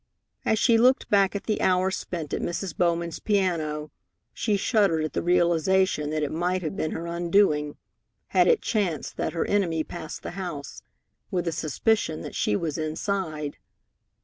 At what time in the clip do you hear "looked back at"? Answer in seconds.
0.79-1.43